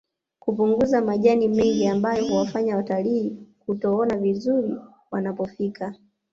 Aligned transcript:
Hkupunguza 0.39 1.01
majani 1.01 1.47
mengi 1.47 1.87
ambayo 1.87 2.27
huwafanya 2.27 2.75
watalii 2.75 3.35
kutoona 3.65 4.17
vizuri 4.17 4.75
wanapofika 5.11 5.95